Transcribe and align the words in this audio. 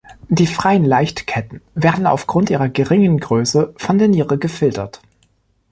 Die 0.29 0.47
freien 0.47 0.83
Leichtketten 0.83 1.61
werden 1.75 2.07
aufgrund 2.07 2.49
ihrer 2.49 2.69
geringen 2.69 3.19
Größe 3.19 3.71
von 3.77 3.99
der 3.99 4.07
Niere 4.07 4.39
gefiltert. 4.39 4.99